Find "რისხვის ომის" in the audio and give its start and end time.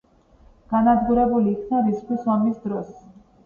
1.91-2.61